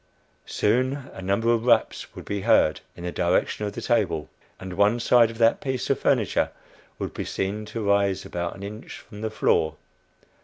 [0.47, 4.73] Soon a number of raps would be heard in the direction of the table, and
[4.73, 6.49] one side of that piece of furniture
[6.97, 9.75] would be seen to rise about an inch from the floor.